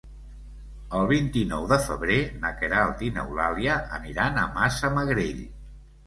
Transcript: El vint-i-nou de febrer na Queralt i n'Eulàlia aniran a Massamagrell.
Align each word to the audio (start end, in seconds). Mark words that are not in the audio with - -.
El 0.99 1.09
vint-i-nou 1.09 1.65
de 1.71 1.77
febrer 1.83 2.17
na 2.45 2.49
Queralt 2.61 3.03
i 3.09 3.11
n'Eulàlia 3.17 3.75
aniran 3.99 4.41
a 4.45 4.47
Massamagrell. 4.57 5.45